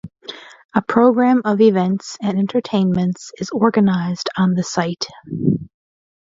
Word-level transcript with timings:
A 0.73 0.81
programme 0.81 1.43
of 1.45 1.61
events 1.61 2.17
and 2.23 2.39
entertainments 2.39 3.31
is 3.37 3.51
organised 3.51 4.29
on 4.35 4.55
the 4.55 4.63
site. 4.63 5.05